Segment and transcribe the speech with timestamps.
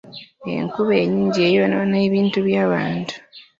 [0.55, 3.15] Enkuba ennyingi eyonoona ebintu by'abantu.